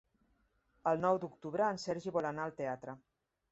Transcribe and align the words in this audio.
El 0.91 0.97
nou 1.03 1.19
d'octubre 1.25 1.69
en 1.75 1.79
Sergi 1.85 2.17
vol 2.19 2.31
anar 2.33 2.49
al 2.49 2.57
teatre. 2.65 2.99